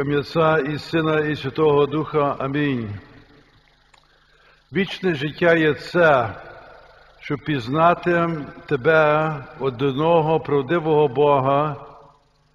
Ім'я 0.00 0.58
і 0.58 0.78
Сина, 0.78 1.20
і 1.20 1.36
Святого 1.36 1.86
Духа. 1.86 2.36
Амінь. 2.38 2.90
Вічне 4.72 5.14
життя 5.14 5.54
є 5.54 5.74
це, 5.74 6.28
щоб 7.20 7.40
пізнати 7.40 8.28
тебе, 8.66 9.34
одного 9.58 10.40
правдивого 10.40 11.08
Бога 11.08 11.76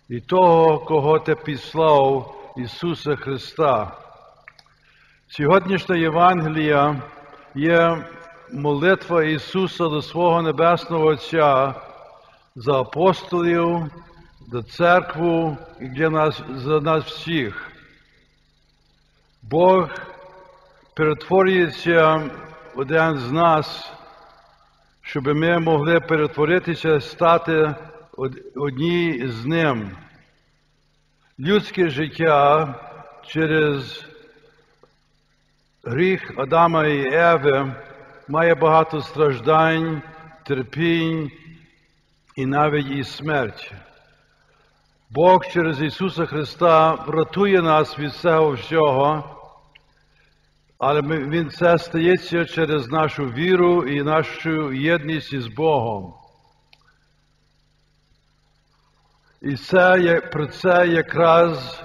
і 0.10 0.20
того, 0.21 0.79
кого 0.79 1.20
ти 1.20 1.36
післав, 1.36 2.36
Ісуса 2.58 3.16
Христа. 3.16 3.91
Сьогоднішня 5.27 5.96
Євангелія 5.96 7.02
є 7.55 8.05
молитва 8.54 9.23
Ісуса 9.23 9.84
до 9.84 10.02
свого 10.02 10.41
Небесного 10.41 11.05
Отця 11.05 11.73
за 12.55 12.82
апостолів, 12.82 13.91
до 14.48 14.64
церкву 14.64 15.57
і 15.80 15.88
для 15.88 16.09
нас, 16.09 16.41
за 16.50 16.80
нас 16.80 17.04
всіх. 17.04 17.71
Бог 19.41 19.90
перетворюється 20.95 22.30
один 22.76 23.18
з 23.18 23.31
нас, 23.31 23.94
щоб 25.02 25.27
ми 25.27 25.59
могли 25.59 25.99
перетворитися, 25.99 26.99
стати 26.99 27.76
одні 28.55 29.27
з 29.27 29.45
Ним. 29.45 29.91
Людське 31.40 31.90
життя 31.90 32.76
через 33.27 34.05
гріх 35.84 36.34
Адама 36.38 36.85
і 36.85 37.13
Еви 37.13 37.76
має 38.27 38.55
багато 38.55 39.02
страждань, 39.02 40.02
терпінь 40.43 41.32
і 42.35 42.46
навіть 42.46 42.91
і 42.91 43.04
смерть. 43.04 43.73
Бог 45.09 45.45
через 45.45 45.82
Ісуса 45.82 46.26
Христа 46.26 46.94
врятує 46.94 47.62
нас 47.62 48.00
від 48.00 48.13
цього 48.13 48.52
всього, 48.52 49.23
але 50.77 51.02
Він 51.02 51.49
це 51.49 51.77
стається 51.77 52.46
через 52.46 52.88
нашу 52.88 53.26
віру 53.26 53.88
і 53.88 54.04
нашу 54.04 54.74
єдність 54.74 55.34
із 55.34 55.48
Богом. 55.48 56.13
І 59.41 59.55
це, 59.55 60.21
про 60.32 60.48
це 60.48 60.88
якраз 60.88 61.84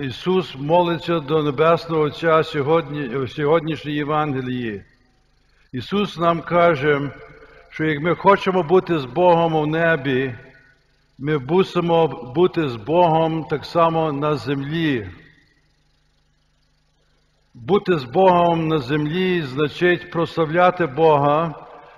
Ісус 0.00 0.56
молиться 0.56 1.20
до 1.20 1.42
Небесного 1.42 2.02
Отця 2.02 2.42
сьогодні, 2.42 3.08
в 3.08 3.30
сьогоднішній 3.30 3.92
Євангелії. 3.92 4.84
Ісус 5.72 6.18
нам 6.18 6.40
каже, 6.40 7.10
що 7.70 7.84
як 7.84 8.00
ми 8.00 8.14
хочемо 8.14 8.62
бути 8.62 8.98
з 8.98 9.04
Богом 9.04 9.54
у 9.54 9.66
небі, 9.66 10.34
ми 11.24 11.38
мусимо 11.38 12.06
бути 12.34 12.68
з 12.68 12.76
Богом 12.76 13.44
так 13.44 13.64
само 13.64 14.12
на 14.12 14.36
землі. 14.36 15.10
Бути 17.54 17.98
з 17.98 18.04
Богом 18.04 18.68
на 18.68 18.78
землі 18.78 19.42
значить 19.42 20.10
прославляти 20.10 20.86
Бога 20.86 21.54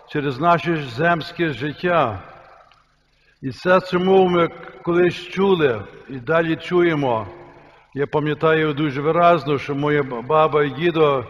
через 0.08 0.40
наше 0.40 0.76
земське 0.76 1.52
життя. 1.52 2.22
І 3.42 3.50
це 3.50 3.80
чому 3.80 4.28
ми 4.28 4.48
колись 4.82 5.14
чули 5.14 5.84
і 6.08 6.16
далі 6.16 6.56
чуємо. 6.56 7.26
Я 7.94 8.06
пам'ятаю 8.06 8.74
дуже 8.74 9.00
виразно, 9.00 9.58
що 9.58 9.74
моя 9.74 10.02
баба 10.02 10.64
і 10.64 10.70
дідо 10.70 11.24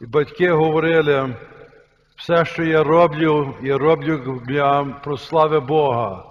і 0.00 0.06
батьки 0.06 0.50
говорили, 0.50 1.36
все, 2.16 2.44
що 2.44 2.64
я 2.64 2.82
роблю, 2.82 3.54
я 3.62 3.78
роблю 3.78 4.42
для 4.46 4.84
прослави 4.84 5.60
Бога. 5.60 6.27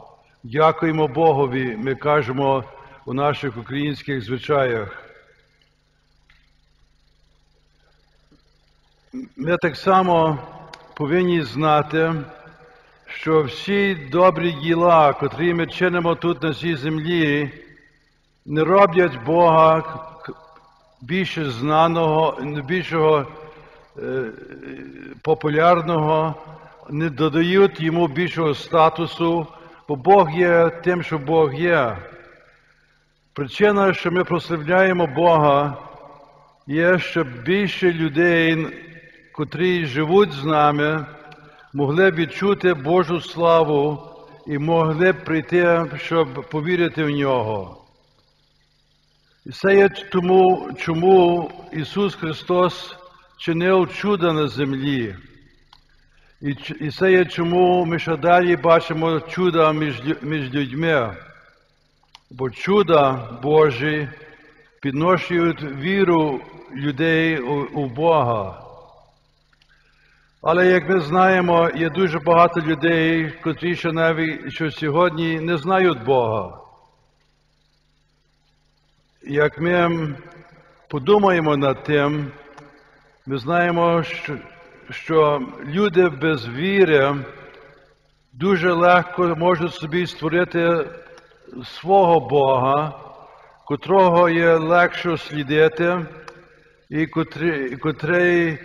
Дякуємо 0.52 1.08
Богові, 1.08 1.76
ми 1.78 1.96
кажемо 1.96 2.64
у 3.06 3.14
наших 3.14 3.58
українських 3.58 4.22
звичаях. 4.22 5.04
Ми 9.38 9.58
так 9.58 9.76
само 9.76 10.40
повинні 10.96 11.42
знати, 11.42 12.14
що 13.08 13.44
всі 13.44 13.96
добрі 13.96 14.52
діла, 14.52 15.14
котрі 15.14 15.54
ми 15.54 15.68
чинимо 15.68 16.16
тут 16.16 16.44
на 16.44 16.54
цій 16.54 16.76
землі, 16.76 17.52
не 18.46 18.64
роблять 18.64 19.24
Бога 19.26 19.84
більше 21.02 21.52
знаного, 21.52 22.38
більшого 22.68 23.26
е, 23.98 24.32
популярного, 25.22 26.36
не 26.90 27.10
додають 27.10 27.82
йому 27.82 28.08
більшого 28.08 28.54
статусу, 28.54 29.48
бо 29.88 29.96
Бог 29.96 30.32
є 30.32 30.70
тим, 30.84 31.04
що 31.04 31.18
Бог 31.18 31.54
є. 31.54 31.98
Причина, 33.34 33.94
що 33.94 34.12
ми 34.12 34.24
прославляємо 34.24 35.08
Бога, 35.08 35.78
є, 36.68 37.00
щоб 37.00 37.28
більше 37.44 37.92
людей, 37.92 38.68
котрі 39.32 39.86
живуть 39.86 40.32
з 40.32 40.44
нами, 40.44 41.06
могли 41.74 42.12
відчути 42.12 42.74
Божу 42.74 43.22
славу 43.22 44.00
і 44.48 44.58
могли 44.58 45.14
прийти, 45.14 45.86
щоб 45.98 46.50
повірити 46.50 47.04
в 47.04 47.10
нього. 47.10 47.86
І 49.46 49.50
це 49.50 49.76
є 49.76 49.90
тому, 49.90 50.70
чому 50.78 51.52
Ісус 51.74 52.16
Христос 52.16 52.96
чинив 53.38 53.94
чудо 53.94 54.34
на 54.34 54.48
землі. 54.48 55.16
І 56.42 56.92
це 56.92 57.12
є 57.12 57.26
чому 57.26 57.86
ми 57.86 58.00
ще 58.00 58.18
далі 58.18 58.56
бачимо 58.56 59.20
чудо 59.20 59.74
між, 59.74 60.02
між 60.22 60.54
людьми. 60.54 61.18
Бо 62.32 62.50
чуда 62.50 63.12
Божі 63.44 64.10
підношують 64.82 65.64
віру 65.64 66.42
людей 66.76 67.40
у, 67.40 67.54
у 67.54 67.90
Бога. 67.90 68.64
Але 70.42 70.68
як 70.68 70.90
ми 70.90 71.00
знаємо, 71.00 71.70
є 71.76 71.90
дуже 71.90 72.20
багато 72.20 72.62
людей, 72.62 73.32
котрі 73.44 73.76
ще 73.76 73.92
навіть 73.92 74.54
що 74.54 74.72
сьогодні 74.72 75.40
не 75.40 75.58
знають 75.58 76.04
Бога. 76.04 76.60
Як 79.24 79.60
ми 79.60 80.16
подумаємо 80.88 81.58
над 81.58 81.84
тим, 81.84 82.32
ми 83.26 83.38
знаємо, 83.38 84.04
що, 84.04 84.38
що 84.90 85.42
люди 85.66 86.10
без 86.10 86.50
віри 86.50 87.16
дуже 88.34 88.74
легко 88.74 89.36
можуть 89.38 89.74
собі 89.74 90.08
створити 90.08 90.90
свого 91.64 92.20
Бога, 92.20 93.00
котрого 93.66 94.30
є 94.30 94.56
легше 94.56 95.18
слідити, 95.18 96.06
і 96.90 97.08
котрий, 97.08 97.78
котрий 97.78 98.58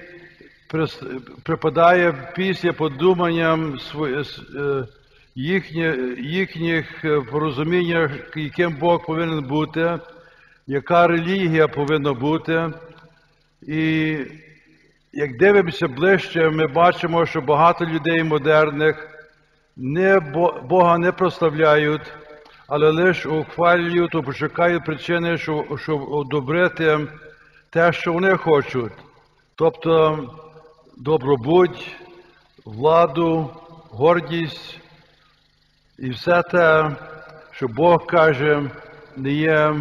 припадає 1.43 2.33
після 2.37 2.73
подуманням 2.73 3.79
їхніх, 5.35 6.19
їхніх 6.19 7.05
порозуміння, 7.31 8.11
яким 8.37 8.77
Бог 8.77 9.07
повинен 9.07 9.45
бути, 9.45 9.99
яка 10.67 11.07
релігія 11.07 11.69
повинна 11.69 12.13
бути. 12.13 12.71
І 13.63 14.17
як 15.13 15.37
дивимося 15.37 15.89
ближче, 15.89 16.51
ми 16.51 16.67
бачимо, 16.67 17.27
що 17.27 17.41
багато 17.41 17.87
людей 17.87 18.25
модерних 18.25 19.09
не 19.77 20.21
Бога 20.69 20.99
не 20.99 21.13
прославляють, 21.13 22.13
але 22.67 22.91
лише 22.91 23.29
ухвалюють 23.29 24.15
або 24.15 24.33
шукають 24.33 24.85
причини, 24.85 25.39
щоб 25.79 26.13
одобрити 26.13 26.99
те, 27.71 27.93
що 27.93 28.13
вони 28.13 28.37
хочуть. 28.37 28.93
Тобто 29.55 30.19
добробуть, 30.97 31.97
владу, 32.65 33.51
гордість 33.91 34.81
і 35.99 36.11
все 36.11 36.43
те, 36.43 36.97
що 37.51 37.69
Бог 37.69 38.07
каже, 38.07 38.71
не 39.17 39.31
є 39.31 39.75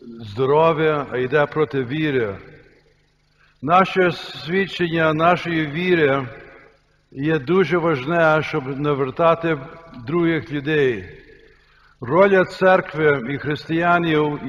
здоров'я, 0.00 1.06
а 1.10 1.16
йде 1.18 1.46
проти 1.46 1.84
віри. 1.84 2.38
Наше 3.64 4.12
свідчення 4.12 5.12
нашої 5.14 5.66
віри 5.66 6.28
є 7.12 7.38
дуже 7.38 7.78
важне, 7.78 8.42
щоб 8.42 8.80
навертати 8.80 9.58
других 10.06 10.52
людей. 10.52 11.04
Роля 12.00 12.44
церкви 12.44 13.22
і 13.30 13.38
християнів 13.38 14.40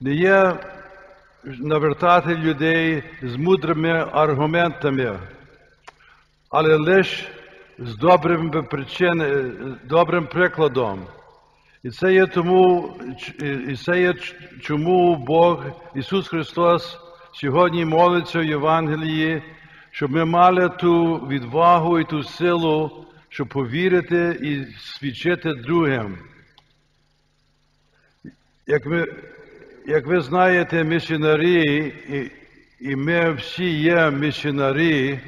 не 0.00 0.14
є 0.14 0.56
навертати 1.44 2.34
людей 2.34 3.02
з 3.22 3.36
мудрими 3.36 4.08
аргументами, 4.12 5.18
але 6.50 6.76
лише 6.76 7.26
з 7.78 7.96
добрим 7.96 8.50
причинами, 8.50 9.52
добрим 9.84 10.26
прикладом. 10.26 11.06
І 11.82 11.90
це 11.90 12.12
є 12.12 12.26
тому, 12.26 12.94
і 13.68 13.76
це 13.76 14.00
є 14.00 14.14
чому 14.62 15.16
Бог, 15.16 15.64
Ісус 15.94 16.28
Христос, 16.28 16.98
сьогодні 17.34 17.84
молиться 17.84 18.40
в 18.40 18.44
Євангелії, 18.44 19.42
щоб 19.90 20.10
ми 20.10 20.24
мали 20.24 20.68
ту 20.68 21.16
відвагу 21.16 21.98
і 21.98 22.04
ту 22.04 22.22
силу, 22.22 23.06
щоб 23.28 23.48
повірити 23.48 24.38
і 24.42 24.78
свідчити 24.78 25.54
другим. 25.54 26.18
Як 28.66 28.86
ми 28.86 29.06
як 29.86 30.06
ви 30.06 30.20
знаєте, 30.20 30.84
місіонарі, 30.84 31.92
і, 32.08 32.30
і 32.90 32.96
ми 32.96 33.32
всі 33.32 33.70
є 33.70 34.10
місіонарі, 34.10 35.20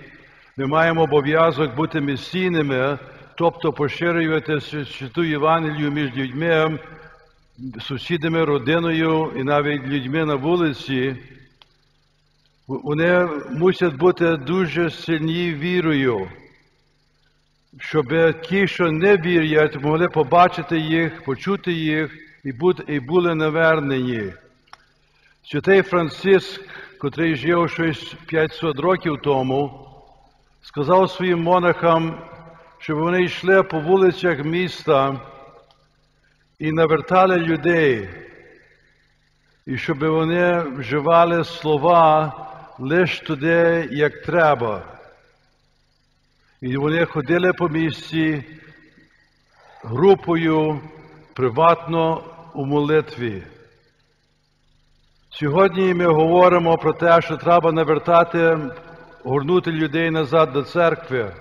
ми 0.56 0.67
маємо 0.67 1.02
обов'язок 1.02 1.75
бути 1.75 2.00
місійними, 2.00 2.99
тобто 3.38 3.73
поширювати 3.73 4.61
святу 4.61 5.25
Євангелію 5.25 5.91
між 5.91 6.17
людьми, 6.17 6.79
сусідами, 7.81 8.44
родиною 8.44 9.32
і 9.37 9.43
навіть 9.43 9.87
людьми 9.87 10.25
на 10.25 10.35
вулиці. 10.35 11.17
Вони 12.69 13.29
мусять 13.51 13.95
бути 13.95 14.37
дуже 14.37 14.91
сильні 14.91 15.55
вірою, 15.55 16.31
щоб 17.79 18.07
ті, 18.41 18.69
що 18.69 18.93
не 18.93 19.17
вірять, 19.17 19.83
могли 19.83 20.09
побачити 20.09 20.79
їх, 20.79 21.25
почути 21.25 21.73
їх 21.73 22.11
і 22.89 23.01
були 23.01 23.35
навернені. 23.35 24.33
Святий 25.43 25.83
Франциск, 25.83 26.61
котрий 27.01 27.37
жив 27.37 27.71
щось 27.71 28.15
500 28.27 28.79
років 28.79 29.21
тому, 29.23 29.89
сказав 30.62 31.11
своїм 31.11 31.43
монахам, 31.43 32.21
щоб 32.79 32.99
вони 32.99 33.23
йшли 33.23 33.62
по 33.62 33.81
вулицях 33.81 34.45
міста 34.45 35.21
і 36.59 36.73
навертали 36.73 37.37
людей, 37.37 38.09
і 39.67 39.79
щоб 39.79 39.99
вони 39.99 40.61
вживали 40.61 41.45
слова 41.45 42.43
лише 42.78 43.25
туди, 43.25 43.88
як 43.90 44.23
треба. 44.23 44.82
І 46.61 46.76
вони 46.76 47.05
ходили 47.05 47.52
по 47.52 47.69
місці 47.69 48.44
групою 49.82 50.81
приватно 51.34 52.25
у 52.55 52.67
молитві. 52.67 53.43
Сьогодні 55.31 55.94
ми 55.94 56.06
говоримо 56.06 56.78
про 56.78 56.93
те, 56.93 57.23
що 57.23 57.37
треба 57.37 57.73
навертати, 57.73 58.58
горнути 59.25 59.73
людей 59.73 60.11
назад 60.11 60.52
до 60.52 60.62
церкви. 60.62 61.32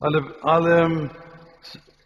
Але, 0.00 0.22
але 0.42 0.90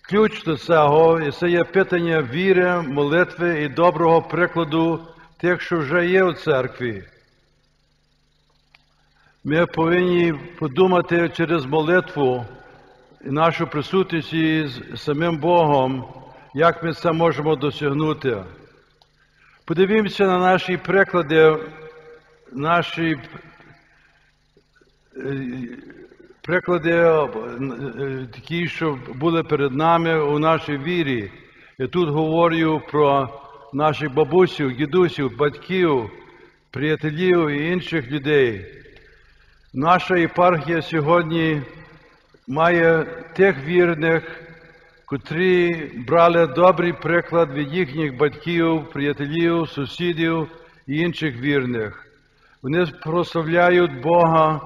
ключ 0.03 0.45
до 0.45 0.57
цього 0.57 1.21
і 1.21 1.33
це 1.33 1.49
є 1.49 1.65
питання 1.65 2.23
віри, 2.23 2.81
молитви 2.81 3.63
і 3.63 3.69
доброго 3.69 4.23
прикладу 4.23 5.01
тих, 5.41 5.63
що 5.63 5.79
вже 5.79 6.07
є 6.07 6.25
у 6.25 6.33
церкві. 6.33 7.05
Ми 9.49 9.67
повинні 9.67 10.35
подумати 10.59 11.31
через 11.37 11.67
молитву 11.67 12.45
і 13.25 13.31
нашу 13.31 13.67
присутність 13.67 14.33
із 14.33 14.83
самим 14.97 15.37
Богом, 15.37 16.05
як 16.55 16.83
ми 16.83 16.93
це 16.93 17.13
можемо 17.13 17.57
досягнути. 17.57 18.37
Подивімося 19.65 20.27
на 20.27 20.39
наші 20.39 20.77
приклади, 20.77 21.57
наші 22.53 23.17
приклади 26.43 26.93
такі, 28.35 28.69
що 28.69 28.99
були 29.15 29.43
перед 29.43 29.73
нами 29.73 30.21
у 30.23 30.39
нашій 30.39 30.79
вірі. 30.79 31.31
Я 31.79 31.87
тут 31.87 32.09
говорю 32.09 32.83
про 32.91 33.29
наших 33.73 34.15
бабусів, 34.15 34.77
дідусів, 34.77 35.37
батьків, 35.37 36.11
приятелів 36.71 37.49
і 37.49 37.73
інших 37.73 38.11
людей. 38.11 38.76
Наша 39.75 40.17
єпархія 40.17 40.83
сьогодні 40.83 41.63
має 42.49 43.05
тих 43.37 43.65
вірних, 43.65 44.41
котрі 45.07 45.75
брали 46.09 46.47
добрий 46.47 46.93
приклад 46.93 47.53
від 47.53 47.75
їхніх 47.75 48.17
батьків, 48.17 48.91
приятелів, 48.93 49.69
сусідів 49.69 50.49
і 50.87 50.97
інших 50.99 51.37
вірних. 51.41 52.07
Вони 52.63 52.87
прославляють 52.87 54.01
Бога, 54.01 54.61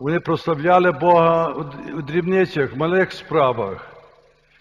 вони 0.00 0.20
прославляли 0.20 0.92
Бога 0.92 1.54
у 1.96 2.02
дрібницях, 2.02 2.72
в 2.72 2.76
малих 2.76 3.12
справах. 3.12 3.96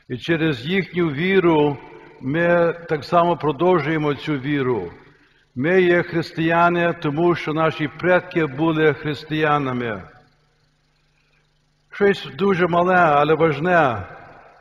І 0.09 0.17
через 0.17 0.65
їхню 0.65 1.07
віру 1.07 1.77
ми 2.21 2.73
так 2.89 3.03
само 3.03 3.37
продовжуємо 3.37 4.13
цю 4.13 4.33
віру. 4.33 4.91
Ми 5.57 5.81
є 5.81 6.03
християни, 6.03 6.93
тому 7.01 7.35
що 7.35 7.53
наші 7.53 7.87
предки 7.87 8.45
були 8.45 8.93
християнами. 8.93 10.03
Щось 11.91 12.27
дуже 12.37 12.67
мале, 12.67 12.95
але 12.95 13.33
важне. 13.33 14.07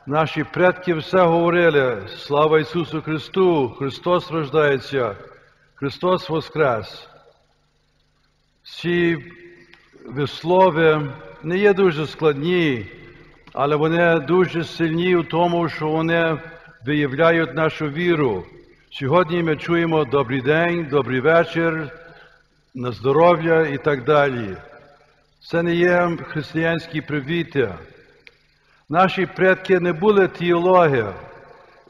Наші 0.06 0.44
предки 0.44 0.94
все 0.94 1.22
говорили. 1.22 2.02
Слава 2.08 2.60
Ісусу 2.60 3.02
Христу! 3.02 3.68
Христос 3.78 4.30
рождається, 4.30 5.16
Христос 5.74 6.28
Воскрес. 6.28 7.08
Ці 8.62 9.16
вислови 10.06 11.12
не 11.42 11.58
є 11.58 11.74
дуже 11.74 12.06
складні, 12.06 12.86
але 13.52 13.76
вони 13.76 14.20
дуже 14.20 14.64
сильні 14.64 15.16
у 15.16 15.22
тому, 15.22 15.68
що 15.68 15.88
вони 15.88 16.38
виявляють 16.86 17.54
нашу 17.54 17.88
віру. 17.88 18.44
Сьогодні 18.98 19.42
ми 19.42 19.56
чуємо 19.56 20.04
добрий 20.04 20.40
день, 20.40 20.86
добрий 20.90 21.20
вечір, 21.20 21.88
на 22.74 22.92
здоров'я 22.92 23.60
і 23.60 23.78
так 23.78 24.04
далі. 24.04 24.56
Це 25.40 25.62
не 25.62 25.74
є 25.74 26.16
християнські 26.28 27.00
привіти. 27.00 27.74
Наші 28.88 29.26
предки 29.26 29.80
не 29.80 29.92
були 29.92 30.28
теологи, 30.28 31.06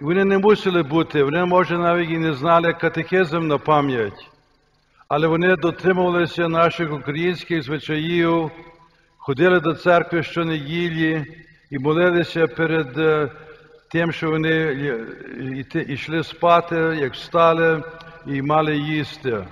вони 0.00 0.24
не 0.24 0.38
мусили 0.38 0.82
бути, 0.82 1.24
вони, 1.24 1.44
може, 1.44 1.78
навіть 1.78 2.10
і 2.10 2.18
не 2.18 2.34
знали 2.34 2.72
катехизм 2.72 3.46
на 3.46 3.58
пам'ять, 3.58 4.30
але 5.08 5.26
вони 5.26 5.56
дотримувалися 5.56 6.48
наших 6.48 6.92
українських 6.92 7.62
звичаїв, 7.62 8.50
ходили 9.16 9.60
до 9.60 9.74
церкви 9.74 10.22
щонеділі 10.22 11.24
і 11.70 11.78
молилися 11.78 12.46
перед 12.46 12.98
тим, 13.94 14.12
що 14.12 14.30
вони 14.30 14.76
йшли 15.88 16.24
спати, 16.24 16.76
як 16.76 17.14
встали 17.14 17.82
і 18.26 18.42
мали 18.42 18.76
їсти. 18.76 19.46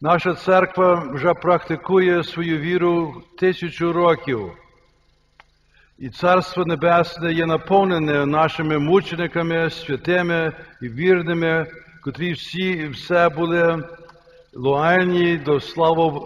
Наша 0.00 0.34
церква 0.34 1.10
вже 1.12 1.34
практикує 1.34 2.24
свою 2.24 2.58
віру 2.58 3.22
тисячу 3.38 3.92
років. 3.92 4.52
І 5.98 6.08
Царство 6.08 6.64
Небесне 6.64 7.32
є 7.32 7.46
наповнене 7.46 8.26
нашими 8.26 8.78
мучениками, 8.78 9.70
святими 9.70 10.52
і 10.82 10.88
вірними, 10.88 11.66
котрі 12.04 12.32
всі 12.32 12.70
і 12.70 12.88
все 12.88 13.28
були 13.28 13.84
лояльні 14.54 15.36
до 15.36 15.60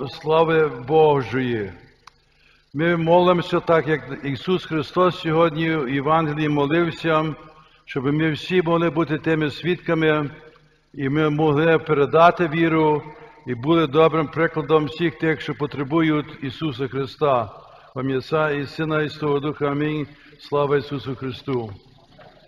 слави, 0.09 0.68
Божої. 0.88 1.73
Ми 2.78 2.97
молимося 2.97 3.61
так, 3.61 3.88
як 3.88 4.18
Ісус 4.25 4.64
Христос 4.64 5.21
сьогодні 5.21 5.76
в 5.76 5.88
Євангелії 5.88 6.49
молився, 6.49 7.35
щоб 7.85 8.04
ми 8.04 8.33
всі 8.33 8.62
могли 8.62 8.90
бути 8.90 9.18
тими 9.18 9.50
свідками, 9.50 10.30
і 10.95 11.09
ми 11.09 11.30
могли 11.30 11.78
передати 11.78 12.49
віру 12.49 13.02
і 13.47 13.54
були 13.54 13.87
добрим 13.87 14.28
прикладом 14.28 14.85
всіх 14.85 15.18
тих, 15.18 15.40
що 15.40 15.54
потребують 15.54 16.38
Ісуса 16.42 16.88
Христа. 16.88 17.50
Пам'ятся 17.95 18.50
і 18.50 18.66
Сина 18.66 19.02
і 19.02 19.09
Свого 19.09 19.40
Духа. 19.40 19.66
Амінь. 19.66 20.06
Слава 20.38 20.76
Ісусу 20.76 21.16
Христу! 21.16 21.71